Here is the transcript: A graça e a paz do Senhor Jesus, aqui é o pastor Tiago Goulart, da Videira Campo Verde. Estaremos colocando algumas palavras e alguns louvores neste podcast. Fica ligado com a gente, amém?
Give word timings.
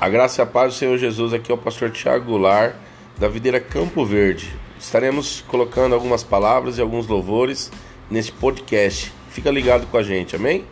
A 0.00 0.08
graça 0.08 0.40
e 0.40 0.42
a 0.42 0.46
paz 0.46 0.74
do 0.74 0.78
Senhor 0.78 0.98
Jesus, 0.98 1.32
aqui 1.32 1.50
é 1.50 1.54
o 1.54 1.58
pastor 1.58 1.90
Tiago 1.90 2.26
Goulart, 2.26 2.74
da 3.18 3.28
Videira 3.28 3.60
Campo 3.60 4.04
Verde. 4.04 4.52
Estaremos 4.78 5.42
colocando 5.46 5.94
algumas 5.94 6.22
palavras 6.22 6.76
e 6.76 6.80
alguns 6.80 7.06
louvores 7.06 7.70
neste 8.10 8.32
podcast. 8.32 9.12
Fica 9.30 9.50
ligado 9.50 9.86
com 9.86 9.96
a 9.96 10.02
gente, 10.02 10.36
amém? 10.36 10.64